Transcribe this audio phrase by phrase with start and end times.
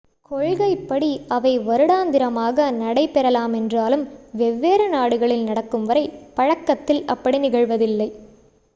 [0.31, 4.05] கொள்கைப் படி அவை வருடந்திரமாக நடை பெறலாமென்றாலும்
[4.31, 6.05] வெவ்வேறு நாடுகளில் நடக்கும் வரை
[6.33, 8.09] பழக்கத்தில் அப்படி நிகழ்வதில்லை